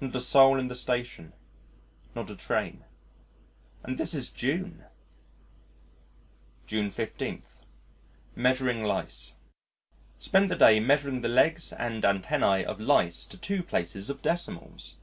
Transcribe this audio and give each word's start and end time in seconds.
Not 0.00 0.16
a 0.16 0.20
soul 0.20 0.58
in 0.58 0.66
the 0.66 0.74
station. 0.74 1.34
Not 2.16 2.30
a 2.30 2.34
train. 2.34 2.82
And 3.84 3.96
this 3.96 4.12
is 4.12 4.32
June! 4.32 4.86
June 6.66 6.90
15. 6.90 7.44
Measuring 8.34 8.82
Lice 8.82 9.36
Spent 10.18 10.48
the 10.48 10.56
day 10.56 10.80
measuring 10.80 11.20
the 11.20 11.28
legs 11.28 11.72
and 11.72 12.02
antennæ 12.02 12.64
of 12.64 12.80
lice 12.80 13.24
to 13.26 13.36
two 13.38 13.62
places 13.62 14.10
of 14.10 14.20
decimals! 14.20 14.96